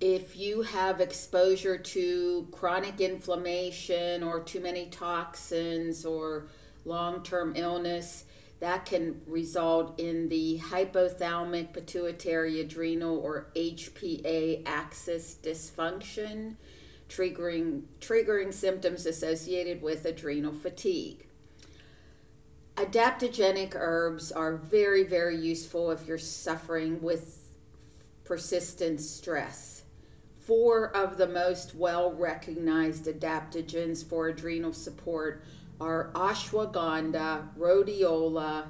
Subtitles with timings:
[0.00, 6.46] if you have exposure to chronic inflammation or too many toxins or
[6.84, 8.24] long term illness,
[8.60, 16.56] that can result in the hypothalamic pituitary adrenal or HPA axis dysfunction,
[17.08, 21.26] triggering, triggering symptoms associated with adrenal fatigue.
[22.76, 27.54] Adaptogenic herbs are very, very useful if you're suffering with
[28.24, 29.78] persistent stress
[30.48, 35.44] four of the most well recognized adaptogens for adrenal support
[35.78, 38.64] are ashwagandha, rhodiola,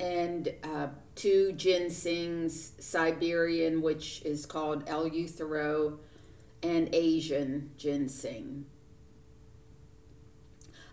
[0.00, 5.98] and uh, two ginsengs, Siberian, which is called Eleuthero,
[6.64, 8.66] and Asian ginseng.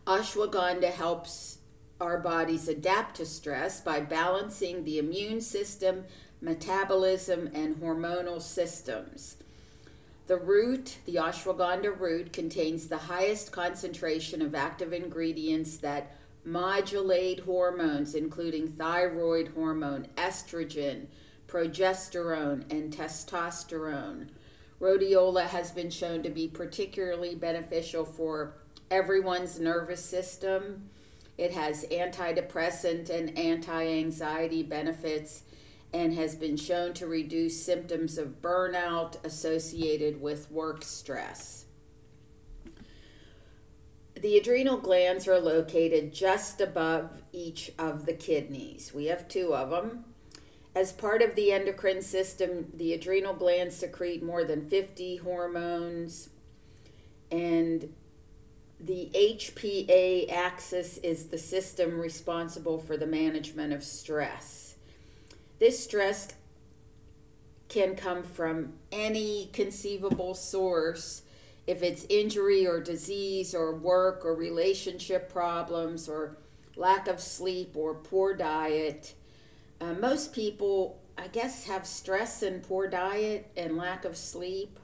[0.06, 1.58] Ashwagandha helps
[2.00, 6.04] our bodies adapt to stress by balancing the immune system
[6.42, 9.38] metabolism, and hormonal systems.
[10.28, 18.16] The root, the ashwagandha root, contains the highest concentration of active ingredients that modulate hormones,
[18.16, 21.06] including thyroid hormone, estrogen,
[21.48, 24.30] progesterone, and testosterone.
[24.82, 28.56] Rhodiola has been shown to be particularly beneficial for
[28.90, 30.90] everyone's nervous system.
[31.38, 35.44] It has antidepressant and anti anxiety benefits
[35.94, 41.66] and has been shown to reduce symptoms of burnout associated with work stress.
[44.20, 48.94] The adrenal glands are located just above each of the kidneys.
[48.94, 50.06] We have two of them.
[50.74, 56.30] As part of the endocrine system, the adrenal glands secrete more than 50 hormones,
[57.30, 57.94] and
[58.80, 64.76] the HPA axis is the system responsible for the management of stress.
[65.60, 66.30] This stress
[67.68, 71.22] can come from any conceivable source.
[71.68, 76.38] If it's injury or disease or work or relationship problems or
[76.76, 79.14] lack of sleep or poor diet,
[79.82, 84.80] uh, most people, I guess, have stress and poor diet and lack of sleep.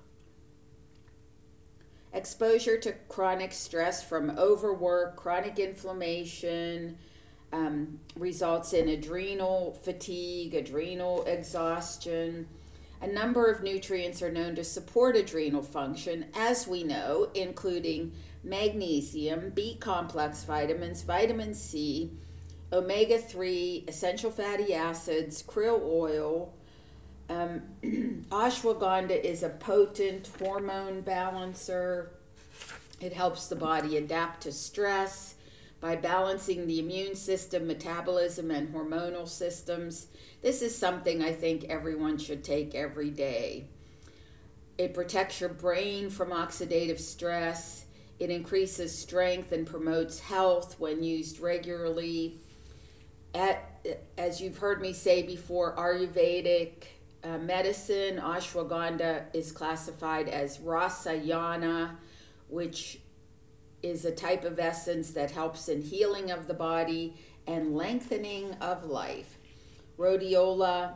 [2.12, 6.97] Exposure to chronic stress from overwork, chronic inflammation,
[7.53, 12.47] um, results in adrenal fatigue, adrenal exhaustion.
[13.00, 18.13] A number of nutrients are known to support adrenal function, as we know, including
[18.44, 22.12] magnesium, B complex vitamins, vitamin C,
[22.72, 26.54] omega 3, essential fatty acids, krill oil.
[27.30, 27.62] Um,
[28.32, 32.12] ashwagandha is a potent hormone balancer.
[33.00, 35.36] It helps the body adapt to stress
[35.80, 40.08] by balancing the immune system, metabolism, and hormonal systems.
[40.42, 43.66] This is something I think everyone should take every day.
[44.78, 47.86] It protects your brain from oxidative stress.
[48.20, 52.38] It increases strength and promotes health when used regularly.
[53.38, 53.86] At,
[54.18, 56.86] as you've heard me say before, Ayurvedic
[57.24, 61.98] uh, medicine, ashwagandha is classified as rasayana,
[62.50, 63.00] which
[63.84, 67.13] is a type of essence that helps in healing of the body
[67.45, 69.38] and lengthening of life.
[70.00, 70.95] Rhodiola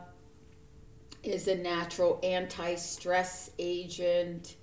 [1.22, 4.56] is a natural anti stress agent.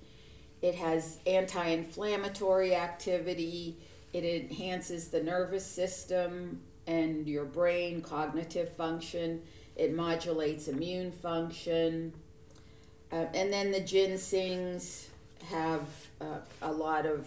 [0.60, 3.78] It has anti inflammatory activity.
[4.12, 9.42] It enhances the nervous system and your brain cognitive function.
[9.76, 12.12] It modulates immune function.
[13.12, 15.06] Uh, and then the ginsengs
[15.46, 15.88] have
[16.20, 17.26] uh, a lot of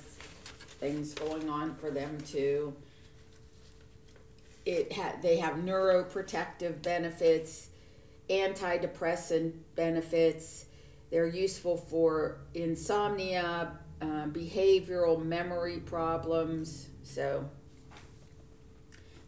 [0.80, 2.74] things going on for them too.
[4.66, 7.70] It ha- they have neuroprotective benefits,
[8.30, 10.66] antidepressant benefits.
[11.10, 16.88] They're useful for insomnia, uh, behavioral memory problems.
[17.04, 17.50] So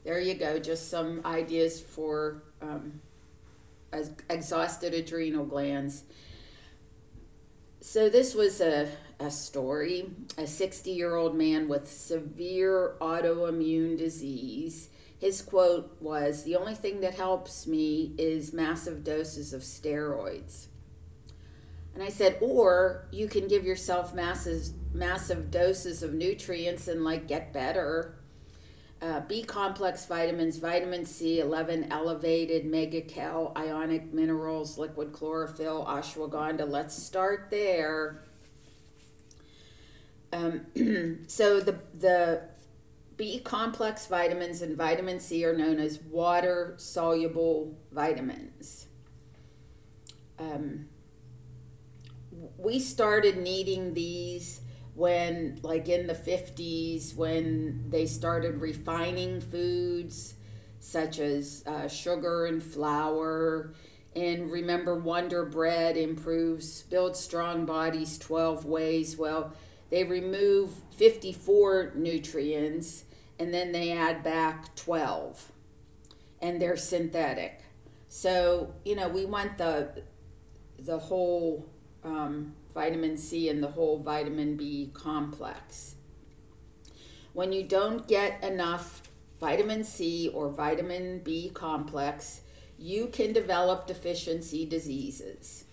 [0.05, 3.01] there you go, just some ideas for um,
[4.29, 6.03] exhausted adrenal glands.
[7.81, 8.87] So this was a,
[9.19, 10.11] a story.
[10.37, 14.89] A 60 year old man with severe autoimmune disease.
[15.19, 20.67] His quote was The only thing that helps me is massive doses of steroids.
[21.95, 27.27] And I said, or you can give yourself massive, massive doses of nutrients and like
[27.27, 28.19] get better
[29.05, 36.67] uh, B complex vitamins, vitamin C, 11 elevated megacal ionic minerals, liquid chlorophyll, ashwagandha.
[36.67, 38.23] Let's start there.
[40.33, 40.65] Um,
[41.27, 42.41] so the the
[43.15, 48.87] B complex vitamins and vitamin C are known as water soluble vitamins.
[50.39, 50.87] Um,
[52.57, 54.61] we started needing these
[54.95, 60.35] when like in the 50s when they started refining foods
[60.79, 63.73] such as uh, sugar and flour.
[64.15, 69.17] And remember wonder bread improves build strong bodies 12 ways.
[69.17, 69.53] Well
[69.89, 73.03] they remove 54 nutrients
[73.37, 75.51] and then they add back 12
[76.41, 77.61] and they're synthetic.
[78.07, 80.03] So you know we want the
[80.79, 81.67] the whole
[82.03, 85.95] um, vitamin C and the whole vitamin B complex.
[87.33, 89.01] When you don't get enough
[89.39, 92.41] vitamin C or vitamin B complex,
[92.77, 95.63] you can develop deficiency diseases.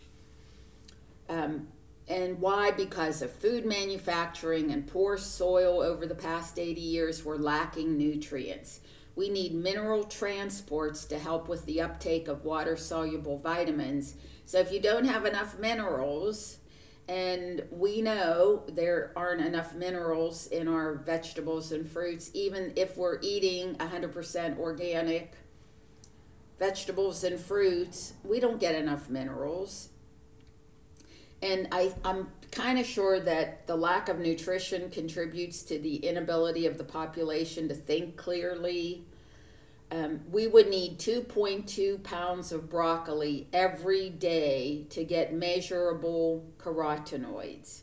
[1.29, 1.69] Um,
[2.09, 2.71] and why?
[2.71, 8.81] Because of food manufacturing and poor soil over the past 80 years, we're lacking nutrients.
[9.15, 14.15] We need mineral transports to help with the uptake of water soluble vitamins.
[14.47, 16.59] So, if you don't have enough minerals,
[17.09, 23.19] and we know there aren't enough minerals in our vegetables and fruits, even if we're
[23.21, 25.33] eating 100% organic
[26.59, 29.89] vegetables and fruits, we don't get enough minerals.
[31.43, 36.67] And I, I'm kind of sure that the lack of nutrition contributes to the inability
[36.67, 39.05] of the population to think clearly
[39.93, 47.83] um, we would need 2.2 pounds of broccoli every day to get measurable carotenoids.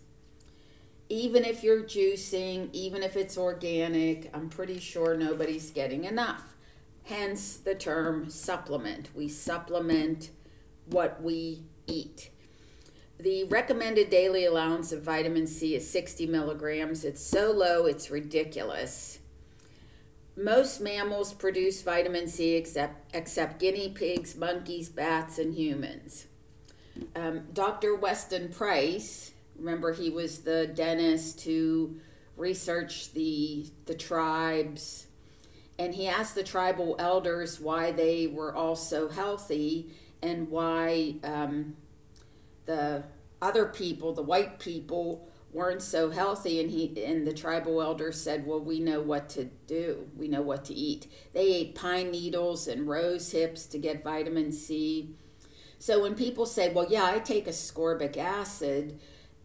[1.08, 6.56] Even if you're juicing, even if it's organic, I'm pretty sure nobody's getting enough.
[7.04, 9.10] Hence the term supplement.
[9.14, 10.32] We supplement
[10.88, 12.32] what we eat.
[13.20, 17.06] The recommended daily allowance of vitamin C is 60 milligrams.
[17.06, 19.20] It's so low, it's ridiculous
[20.40, 26.28] most mammals produce vitamin C except, except guinea pigs, monkeys, bats, and humans.
[27.16, 27.96] Um, Dr.
[27.96, 32.00] Weston Price, remember he was the dentist who
[32.38, 35.08] researched the, the tribes,
[35.78, 41.76] and he asked the tribal elders why they were all so healthy and why um,
[42.66, 43.04] the
[43.42, 48.46] other people, the white people, weren't so healthy and he and the tribal elders said
[48.46, 50.08] well we know what to do.
[50.16, 51.08] We know what to eat.
[51.34, 55.16] They ate pine needles and rose hips to get vitamin c.
[55.80, 59.00] So when people say well yeah i take ascorbic acid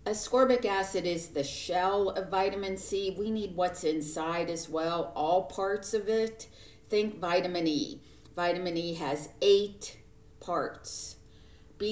[0.05, 3.15] ascorbic acid is the shell of vitamin c.
[3.19, 6.49] We need what's inside as well all parts of it.
[6.89, 8.01] Think vitamin e.
[8.37, 9.99] Vitamin e has eight
[10.41, 11.14] parts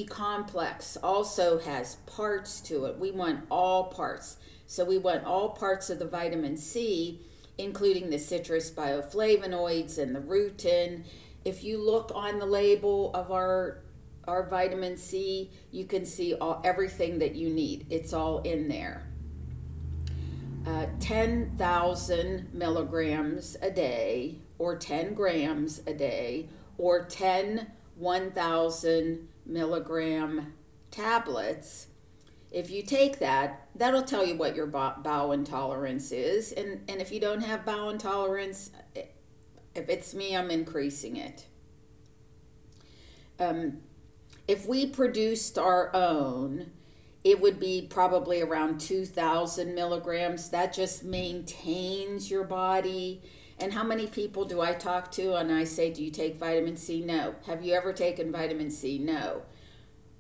[0.09, 2.99] Complex also has parts to it.
[2.99, 4.39] We want all parts.
[4.67, 7.21] So we want all parts of the vitamin C,
[7.59, 11.05] including the citrus bioflavonoids and the rutin.
[11.45, 13.83] If you look on the label of our
[14.25, 17.87] our vitamin C, you can see all everything that you need.
[17.91, 19.07] It's all in there.
[20.65, 30.55] Uh, 10,000 milligrams a day, or 10 grams a day, or 10 1,000 milligram
[30.91, 31.89] tablets,
[32.51, 36.53] if you take that, that'll tell you what your bowel intolerance is.
[36.53, 41.47] And, and if you don't have bowel intolerance, if it's me, I'm increasing it.
[43.39, 43.79] Um,
[44.47, 46.73] if we produced our own,
[47.25, 50.51] it would be probably around 2,000 milligrams.
[50.51, 53.23] That just maintains your body
[53.63, 56.77] and how many people do I talk to and I say, Do you take vitamin
[56.77, 57.01] C?
[57.01, 57.37] No.
[57.47, 58.99] Have you ever taken vitamin C?
[58.99, 59.43] No.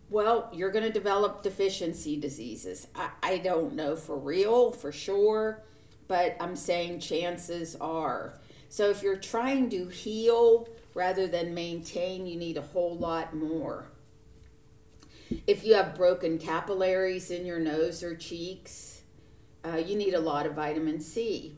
[0.08, 2.87] Well, you're going to develop deficiency diseases.
[2.94, 5.64] I, I don't know for real, for sure,
[6.06, 8.38] but I'm saying chances are.
[8.68, 13.87] So if you're trying to heal rather than maintain, you need a whole lot more.
[15.49, 19.02] If you have broken capillaries in your nose or cheeks,
[19.64, 21.56] uh, you need a lot of vitamin C.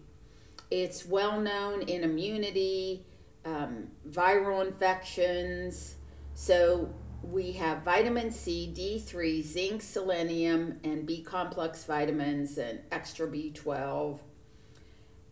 [0.70, 3.04] It's well known in immunity,
[3.44, 5.96] um, viral infections.
[6.34, 6.92] So
[7.22, 14.20] we have vitamin C, D3, zinc, selenium, and B complex vitamins and extra B12.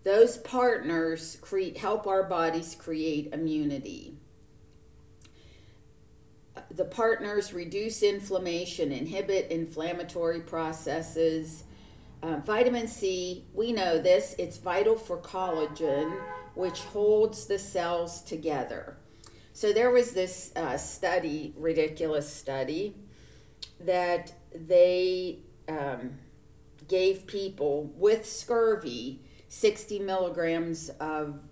[0.05, 4.17] Those partners create, help our bodies create immunity.
[6.71, 11.65] The partners reduce inflammation, inhibit inflammatory processes.
[12.23, 16.21] Uh, vitamin C, we know this, it's vital for collagen,
[16.55, 18.97] which holds the cells together.
[19.53, 22.95] So there was this uh, study, ridiculous study,
[23.81, 26.19] that they um,
[26.87, 31.43] gave people with scurvy 60 milligrams of,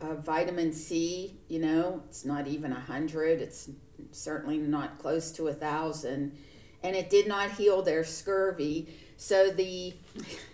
[0.00, 1.38] of vitamin C.
[1.48, 3.70] You know, it's not even 100, it's
[4.10, 6.36] certainly not close to a thousand.
[6.82, 8.88] And it did not heal their scurvy.
[9.22, 9.94] So the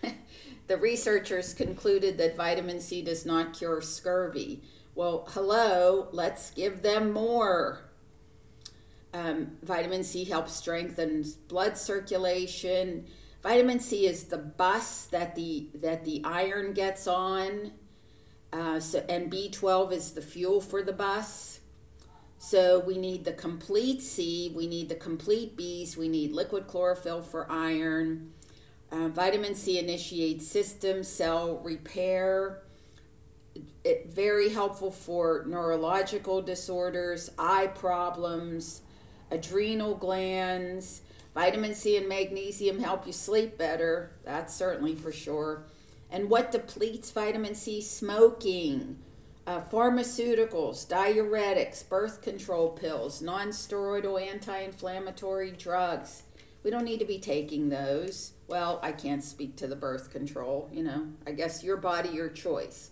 [0.67, 4.63] the researchers concluded that vitamin C does not cure scurvy.
[4.95, 7.81] Well, hello, let's give them more.
[9.15, 13.07] Um, vitamin C helps strengthen blood circulation.
[13.43, 17.73] Vitamin C is the bus that the that the iron gets on.
[18.53, 21.61] Uh, so, and B12 is the fuel for the bus.
[22.37, 27.23] So we need the complete C, we need the complete Bs, we need liquid chlorophyll
[27.23, 28.35] for iron.
[28.90, 32.62] Uh, vitamin C initiates system cell repair
[33.85, 38.83] it, very helpful for neurological disorders, eye problems,
[39.30, 41.02] adrenal glands.
[41.35, 44.12] Vitamin C and magnesium help you sleep better.
[44.25, 45.64] That's certainly for sure.
[46.11, 47.80] And what depletes vitamin C?
[47.80, 48.99] Smoking,
[49.47, 56.23] uh, pharmaceuticals, diuretics, birth control pills, non steroidal anti inflammatory drugs.
[56.64, 58.33] We don't need to be taking those.
[58.49, 61.09] Well, I can't speak to the birth control, you know.
[61.26, 62.90] I guess your body, your choice.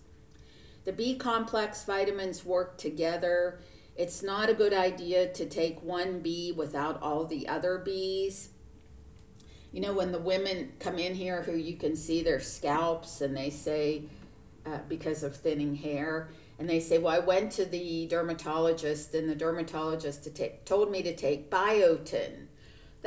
[0.85, 3.59] The B complex vitamins work together.
[3.95, 8.49] It's not a good idea to take one B without all the other Bs.
[9.73, 13.35] You know, when the women come in here who you can see their scalps and
[13.35, 14.03] they say,
[14.65, 19.29] uh, because of thinning hair, and they say, Well, I went to the dermatologist, and
[19.29, 22.46] the dermatologist to told me to take biotin.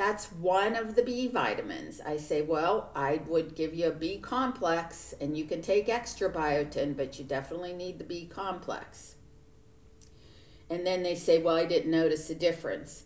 [0.01, 2.01] That's one of the B vitamins.
[2.01, 6.33] I say, well, I would give you a B complex and you can take extra
[6.33, 9.17] biotin, but you definitely need the B complex.
[10.71, 13.05] And then they say, well, I didn't notice a difference.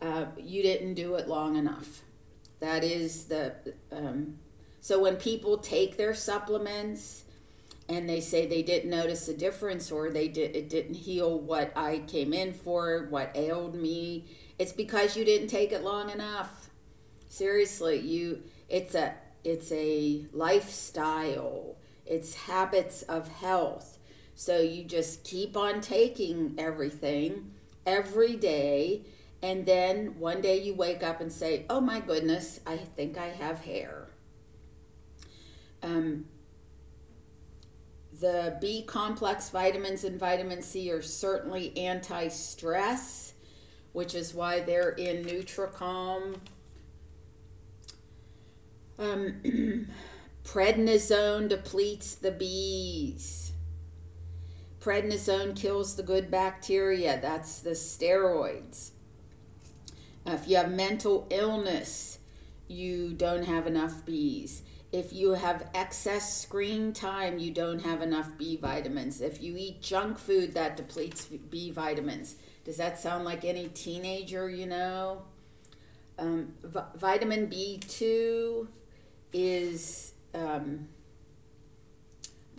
[0.00, 2.04] Uh, you didn't do it long enough.
[2.60, 3.74] That is the.
[3.92, 4.38] Um,
[4.80, 7.24] so when people take their supplements
[7.86, 11.76] and they say they didn't notice a difference or they did it didn't heal what
[11.76, 14.24] I came in for, what ailed me,
[14.60, 16.68] it's because you didn't take it long enough.
[17.30, 21.76] Seriously, you it's a it's a lifestyle.
[22.04, 23.98] It's habits of health.
[24.34, 27.52] So you just keep on taking everything
[27.86, 29.06] every day
[29.42, 33.28] and then one day you wake up and say, "Oh my goodness, I think I
[33.28, 34.08] have hair."
[35.82, 36.26] Um,
[38.20, 43.29] the B complex vitamins and vitamin C are certainly anti stress
[43.92, 46.40] which is why they're in Nutricalm.
[48.98, 49.88] Um,
[50.44, 53.52] prednisone depletes the bees.
[54.80, 57.18] Prednisone kills the good bacteria.
[57.20, 58.90] That's the steroids.
[60.26, 62.18] if you have mental illness,
[62.68, 64.62] you don't have enough bees.
[64.92, 69.20] If you have excess screen time, you don't have enough B vitamins.
[69.20, 72.36] If you eat junk food, that depletes B vitamins.
[72.64, 75.22] Does that sound like any teenager you know?
[76.18, 78.66] Um, v- vitamin B2
[79.32, 80.12] is.
[80.34, 80.88] Um,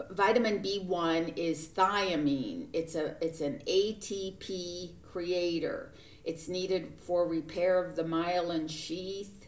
[0.10, 2.68] vitamin B1 is thiamine.
[2.74, 5.94] It's a it's an ATP creator.
[6.24, 9.48] It's needed for repair of the myelin sheath.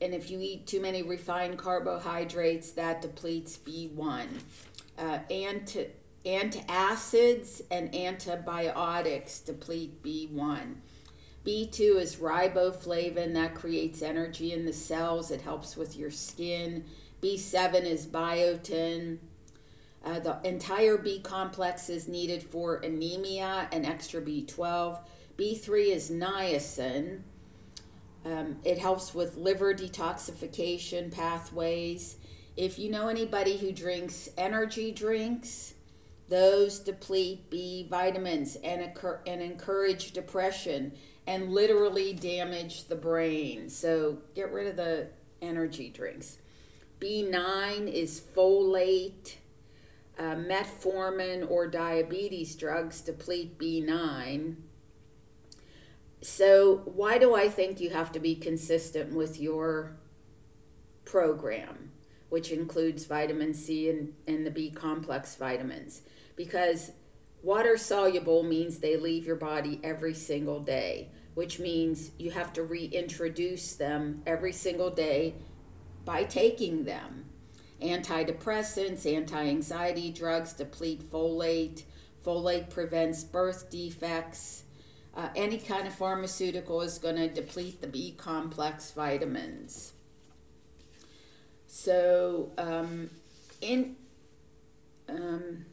[0.00, 4.26] And if you eat too many refined carbohydrates, that depletes B1.
[4.98, 5.88] Uh, anti,
[6.24, 10.74] Antacids and antibiotics deplete B1.
[11.46, 15.30] B2 is riboflavin that creates energy in the cells.
[15.30, 16.84] It helps with your skin.
[17.22, 19.18] B7 is biotin.
[20.04, 24.98] Uh, the entire B complex is needed for anemia and extra B12.
[25.38, 27.20] B3 is niacin.
[28.26, 32.16] Um, it helps with liver detoxification pathways.
[32.56, 35.74] If you know anybody who drinks energy drinks,
[36.30, 40.92] those deplete B vitamins and, occur, and encourage depression
[41.26, 43.68] and literally damage the brain.
[43.68, 45.08] So get rid of the
[45.42, 46.38] energy drinks.
[47.00, 49.34] B9 is folate.
[50.18, 54.56] Uh, metformin or diabetes drugs deplete B9.
[56.20, 59.96] So, why do I think you have to be consistent with your
[61.06, 61.92] program,
[62.28, 66.02] which includes vitamin C and, and the B complex vitamins?
[66.40, 66.92] Because
[67.42, 72.62] water soluble means they leave your body every single day, which means you have to
[72.62, 75.34] reintroduce them every single day
[76.06, 77.26] by taking them.
[77.82, 81.82] Antidepressants, anti anxiety drugs deplete folate.
[82.24, 84.62] Folate prevents birth defects.
[85.14, 89.92] Uh, any kind of pharmaceutical is going to deplete the B complex vitamins.
[91.66, 93.10] So, um,
[93.60, 93.96] in
[95.06, 95.66] um,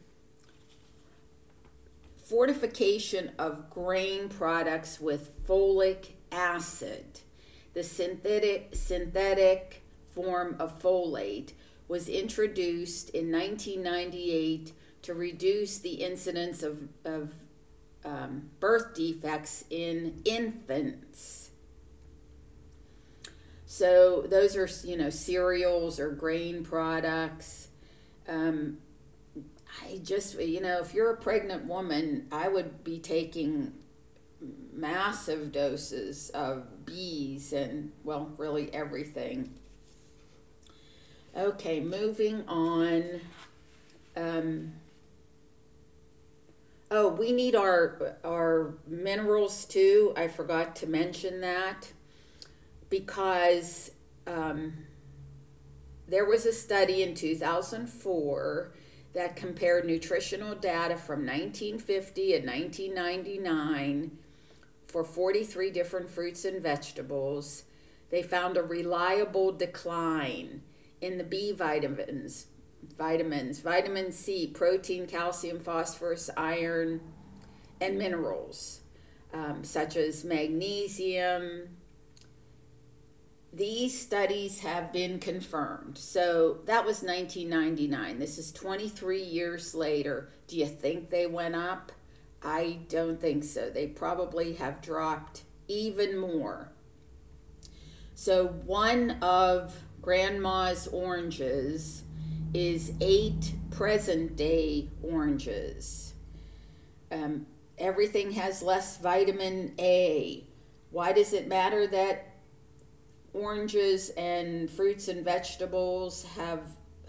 [2.28, 7.20] fortification of grain products with folic acid,
[7.74, 11.52] the synthetic synthetic form of folate
[11.86, 17.32] was introduced in 1998 to reduce the incidence of, of
[18.04, 21.50] um, birth defects in infants.
[23.64, 27.68] So those are, you know, cereals or grain products.
[28.26, 28.78] Um,
[29.82, 33.72] I just, you know, if you're a pregnant woman, I would be taking
[34.72, 39.54] massive doses of bees and, well, really everything.
[41.36, 43.20] Okay, moving on.
[44.16, 44.72] Um,
[46.90, 50.12] oh, we need our our minerals too.
[50.16, 51.92] I forgot to mention that
[52.90, 53.90] because
[54.26, 54.72] um,
[56.08, 58.72] there was a study in 2004
[59.14, 64.18] that compared nutritional data from 1950 and 1999
[64.86, 67.64] for 43 different fruits and vegetables.
[68.10, 70.62] They found a reliable decline
[71.00, 72.46] in the B vitamins,
[72.96, 77.00] vitamins, vitamin C, protein, calcium, phosphorus, iron,
[77.80, 78.80] and minerals
[79.32, 81.68] um, such as magnesium.
[83.58, 85.98] These studies have been confirmed.
[85.98, 88.20] So that was 1999.
[88.20, 90.28] This is 23 years later.
[90.46, 91.90] Do you think they went up?
[92.40, 93.68] I don't think so.
[93.68, 96.70] They probably have dropped even more.
[98.14, 102.04] So, one of grandma's oranges
[102.54, 106.14] is eight present day oranges.
[107.10, 110.44] Um, everything has less vitamin A.
[110.90, 112.27] Why does it matter that
[113.32, 116.62] oranges and fruits and vegetables have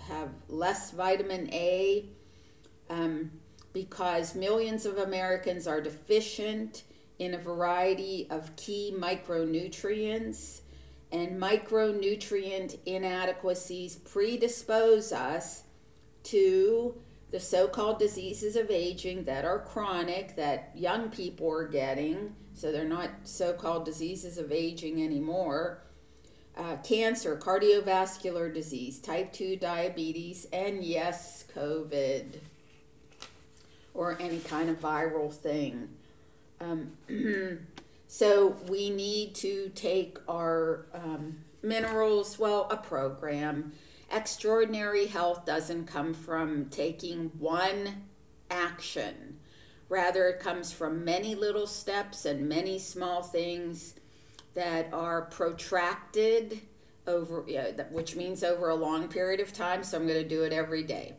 [0.07, 2.05] have less vitamin A?
[2.89, 3.31] Um,
[3.73, 6.83] because millions of Americans are deficient
[7.19, 10.61] in a variety of key micronutrients
[11.11, 15.63] and micronutrient inadequacies predispose us
[16.23, 16.95] to
[17.31, 22.71] the so called diseases of aging that are chronic, that young people are getting, so
[22.71, 25.81] they're not so called diseases of aging anymore.
[26.57, 32.39] Uh, cancer, cardiovascular disease, type 2 diabetes, and yes, COVID
[33.93, 35.89] or any kind of viral thing.
[36.59, 36.91] Um,
[38.11, 43.73] So we need to take our um, minerals, well, a program.
[44.11, 48.07] Extraordinary health doesn't come from taking one
[48.49, 49.37] action.
[49.89, 53.93] Rather, it comes from many little steps and many small things
[54.53, 56.61] that are protracted
[57.07, 57.45] over,
[57.91, 59.83] which means over a long period of time.
[59.83, 61.15] So I'm going to do it every day.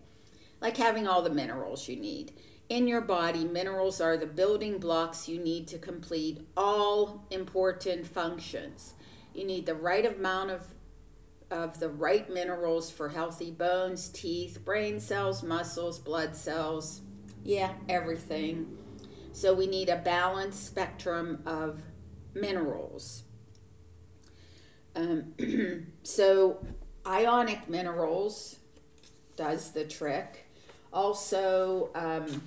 [0.60, 2.32] Like having all the minerals you need
[2.68, 8.94] in your body, minerals are the building blocks you need to complete all important functions.
[9.34, 10.62] You need the right amount of,
[11.50, 17.00] of the right minerals for healthy bones, teeth, brain cells, muscles, blood cells,
[17.42, 18.78] yeah, everything.
[19.32, 21.82] So we need a balanced spectrum of
[22.34, 23.24] minerals.
[24.96, 25.34] Um,
[26.02, 26.64] so
[27.06, 28.56] ionic minerals
[29.36, 30.46] does the trick.
[30.92, 32.42] Also, um,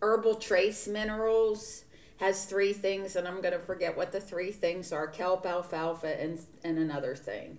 [0.00, 1.84] Herbal Trace Minerals
[2.18, 6.20] has three things, and I'm going to forget what the three things are kelp, alfalfa,
[6.20, 7.58] and, and another thing.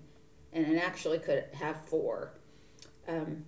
[0.53, 2.33] And it actually could have four.
[3.07, 3.45] Um,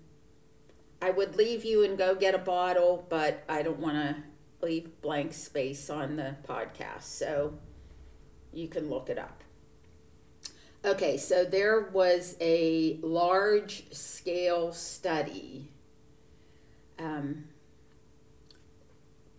[1.02, 4.15] I would leave you and go get a bottle, but I don't want to
[4.65, 7.56] leave blank space on the podcast, so
[8.54, 9.44] you can look it up.
[10.84, 15.70] Okay, so there was a large scale study,
[16.98, 17.44] um,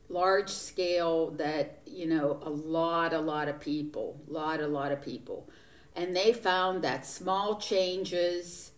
[0.08, 4.92] large scale that, you know, a lot, a lot of people, a lot, a lot
[4.92, 5.48] of people.
[5.96, 8.72] And they found that small changes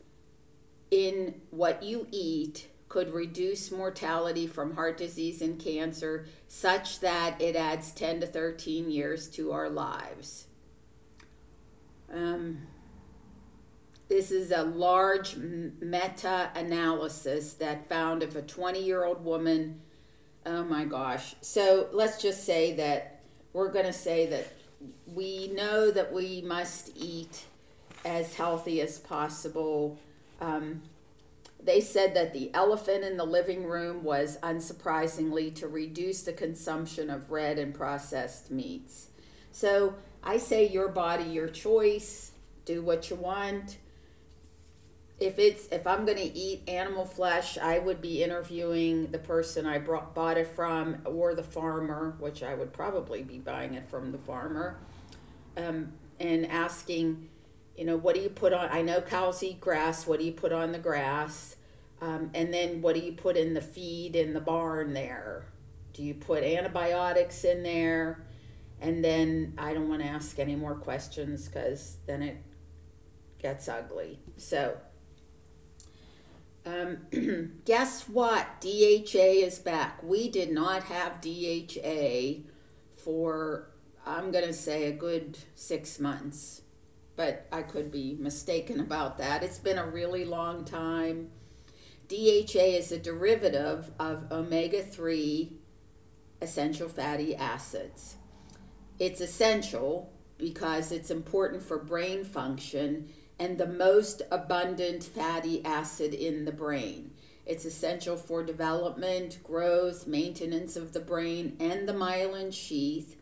[0.91, 7.57] in what you eat could reduce mortality from heart disease and cancer such that it
[7.57, 10.47] adds 10 to 13 years to our lives.
[12.09, 12.69] Um,
[14.09, 19.81] this is a large meta analysis that found if a 20 year old woman,
[20.47, 21.35] oh my gosh.
[21.41, 24.53] So let's just say that we're going to say that
[25.13, 27.43] we know that we must eat
[28.05, 29.99] as healthy as possible.
[30.41, 30.83] Um,
[31.65, 37.09] they said that the elephant in the living room was unsurprisingly to reduce the consumption
[37.09, 39.09] of red and processed meats.
[39.51, 42.33] So I say your body, your choice.
[42.65, 43.79] Do what you want.
[45.21, 49.65] If it's if I'm going to eat animal flesh, I would be interviewing the person
[49.67, 53.87] I brought, bought it from or the farmer, which I would probably be buying it
[53.87, 54.79] from the farmer,
[55.57, 57.29] um, and asking,
[57.77, 58.69] you know, what do you put on?
[58.71, 60.07] I know cows eat grass.
[60.07, 61.57] What do you put on the grass?
[62.01, 65.47] Um, and then what do you put in the feed in the barn there?
[65.93, 68.25] Do you put antibiotics in there?
[68.81, 72.37] And then I don't want to ask any more questions because then it
[73.39, 74.19] gets ugly.
[74.37, 74.77] So,
[76.67, 78.61] um, guess what?
[78.61, 80.03] DHA is back.
[80.03, 82.43] We did not have DHA
[82.97, 83.71] for,
[84.07, 86.63] I'm going to say, a good six months,
[87.17, 89.43] but I could be mistaken about that.
[89.43, 91.31] It's been a really long time.
[92.09, 95.53] DHA is a derivative of omega 3
[96.41, 98.17] essential fatty acids.
[98.99, 106.45] It's essential because it's important for brain function and the most abundant fatty acid in
[106.45, 107.13] the brain.
[107.47, 113.17] It's essential for development, growth, maintenance of the brain, and the myelin sheath,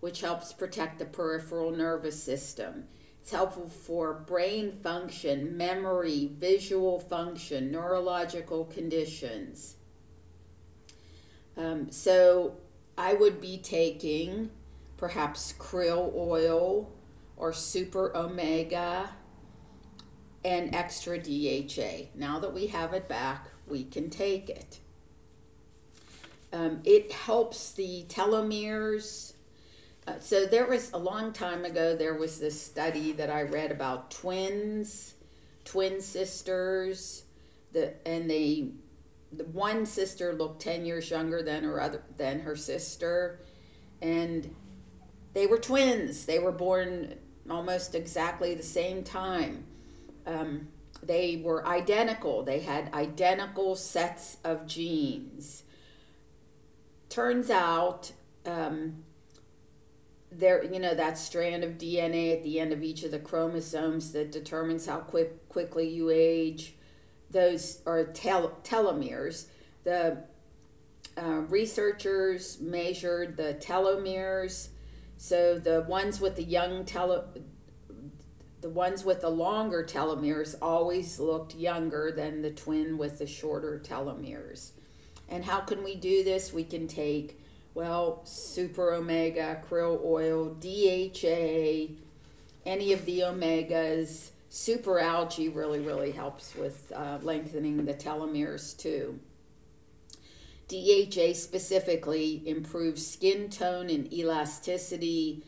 [0.00, 2.84] which helps protect the peripheral nervous system.
[3.24, 9.76] It's helpful for brain function, memory, visual function, neurological conditions.
[11.56, 12.58] Um, so
[12.98, 14.50] I would be taking
[14.98, 16.92] perhaps krill oil
[17.38, 19.08] or super omega
[20.44, 22.10] and extra DHA.
[22.14, 24.80] Now that we have it back, we can take it.
[26.52, 29.32] Um, it helps the telomeres.
[30.06, 33.70] Uh, so there was a long time ago there was this study that I read
[33.70, 35.14] about twins,
[35.64, 37.24] twin sisters,
[37.72, 38.72] the and they
[39.32, 43.40] the one sister looked 10 years younger than her other than her sister
[44.00, 44.54] and
[45.32, 46.26] they were twins.
[46.26, 47.16] They were born
[47.50, 49.64] almost exactly the same time.
[50.26, 50.68] Um,
[51.02, 52.42] they were identical.
[52.42, 55.64] They had identical sets of genes.
[57.08, 58.12] Turns out,
[58.46, 59.04] um,
[60.38, 64.12] there, you know, that strand of DNA at the end of each of the chromosomes
[64.12, 66.74] that determines how quick quickly you age.
[67.30, 69.46] Those are tel- telomeres.
[69.82, 70.24] The
[71.16, 74.68] uh, researchers measured the telomeres
[75.16, 77.24] so the ones with the young tele,
[78.60, 83.80] the ones with the longer telomeres always looked younger than the twin with the shorter
[83.82, 84.72] telomeres.
[85.28, 86.52] And how can we do this?
[86.52, 87.40] We can take,
[87.74, 91.94] well, super omega, krill oil, DHA,
[92.64, 94.30] any of the omegas.
[94.48, 99.18] Super algae really, really helps with uh, lengthening the telomeres too.
[100.68, 105.42] DHA specifically improves skin tone and elasticity,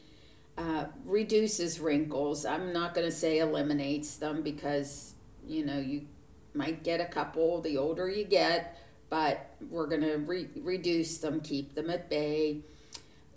[0.59, 2.45] uh, reduces wrinkles.
[2.45, 5.15] I'm not going to say eliminates them because,
[5.47, 6.07] you know, you
[6.55, 8.77] might get a couple the older you get,
[9.09, 12.61] but we're going to re- reduce them, keep them at bay.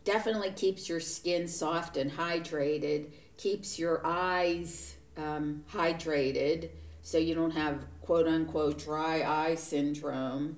[0.04, 6.70] Definitely keeps your skin soft and hydrated, keeps your eyes um, hydrated
[7.02, 10.58] so you don't have quote unquote dry eye syndrome.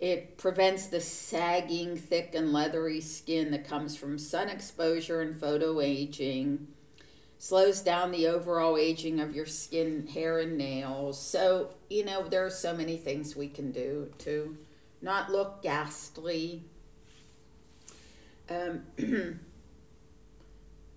[0.00, 5.80] It prevents the sagging, thick, and leathery skin that comes from sun exposure and photo
[5.80, 6.68] aging.
[7.38, 11.20] Slows down the overall aging of your skin, hair, and nails.
[11.20, 14.56] So, you know, there are so many things we can do to
[15.00, 16.64] not look ghastly.
[18.50, 18.82] Um,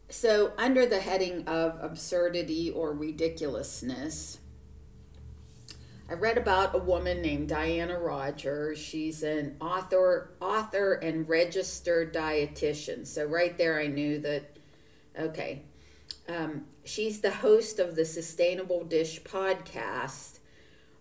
[0.10, 4.39] so, under the heading of absurdity or ridiculousness,
[6.12, 8.77] I read about a woman named Diana Rodgers.
[8.77, 13.08] She's an author, author and registered dietitian.
[13.08, 14.58] So right there, I knew that.
[15.17, 15.62] Okay,
[16.27, 20.39] Um, she's the host of the Sustainable Dish podcast,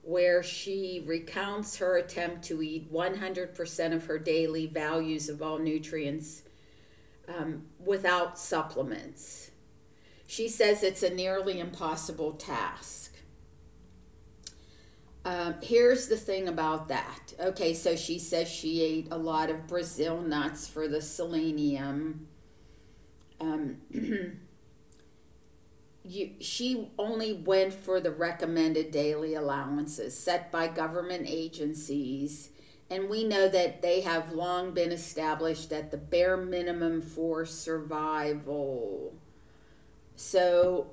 [0.02, 6.42] where she recounts her attempt to eat 100% of her daily values of all nutrients
[7.28, 9.50] um, without supplements.
[10.26, 13.14] She says it's a nearly impossible task.
[15.24, 17.34] Um, here's the thing about that.
[17.38, 22.26] Okay, so she says she ate a lot of Brazil nuts for the selenium.
[26.10, 32.50] You, she only went for the recommended daily allowances set by government agencies
[32.90, 39.14] and we know that they have long been established at the bare minimum for survival.
[40.16, 40.88] So,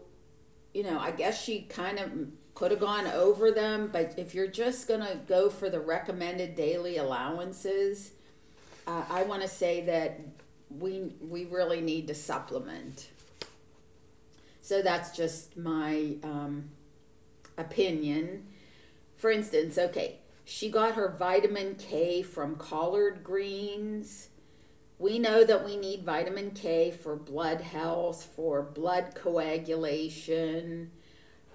[0.75, 2.11] you know, I guess she kind of
[2.53, 6.55] could have gone over them, but if you're just going to go for the recommended
[6.55, 8.11] daily allowances,
[8.85, 10.19] uh, I want to say that
[10.69, 13.07] we we really need to supplement.
[14.67, 16.71] So that's just my um,
[17.57, 18.47] opinion.
[19.15, 24.27] For instance, okay, she got her vitamin K from collard greens.
[24.99, 30.91] We know that we need vitamin K for blood health, for blood coagulation,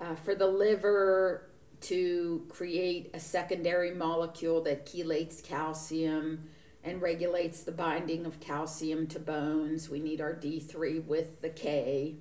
[0.00, 1.50] uh, for the liver
[1.82, 6.48] to create a secondary molecule that chelates calcium
[6.82, 9.90] and regulates the binding of calcium to bones.
[9.90, 12.16] We need our D3 with the K.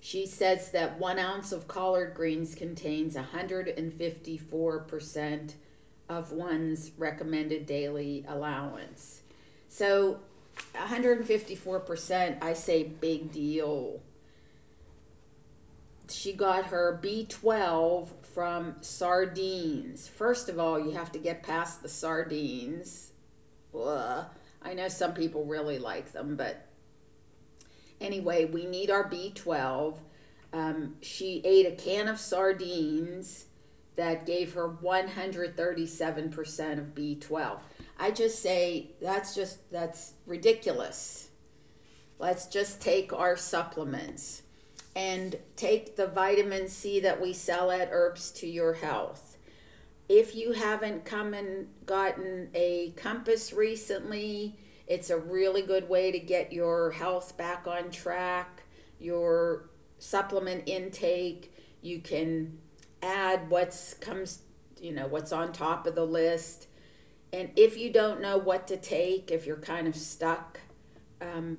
[0.00, 5.52] She says that one ounce of collard greens contains 154%
[6.08, 9.20] of one's recommended daily allowance.
[9.68, 10.20] So,
[10.74, 14.00] 154%, I say big deal.
[16.08, 20.08] She got her B12 from sardines.
[20.08, 23.12] First of all, you have to get past the sardines.
[23.78, 24.24] Ugh.
[24.62, 26.66] I know some people really like them, but
[28.00, 29.98] Anyway, we need our B12.
[30.52, 33.44] Um, she ate a can of sardines
[33.96, 37.58] that gave her 137% of B12.
[37.98, 41.28] I just say that's just that's ridiculous.
[42.18, 44.42] Let's just take our supplements
[44.96, 49.38] and take the vitamin C that we sell at Herbs to Your Health.
[50.08, 54.56] If you haven't come and gotten a compass recently,
[54.90, 58.64] it's a really good way to get your health back on track,
[58.98, 61.54] your supplement intake.
[61.80, 62.58] You can
[63.00, 64.40] add what's comes,
[64.80, 66.66] you know, what's on top of the list.
[67.32, 70.58] And if you don't know what to take, if you're kind of stuck,
[71.20, 71.58] um,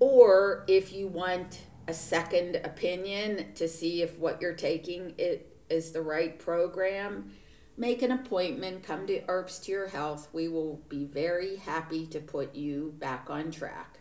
[0.00, 5.92] or if you want a second opinion to see if what you're taking it is
[5.92, 7.32] the right program,
[7.76, 10.28] make an appointment, come to Herbs to Your Health.
[10.32, 13.98] We will be very happy to put you back on track.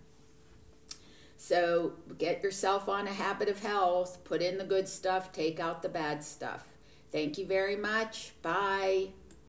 [1.35, 5.81] So get yourself on a habit of health put in the good stuff take out
[5.81, 6.67] the bad stuff.
[7.11, 8.31] Thank you very much.
[8.41, 9.09] Bye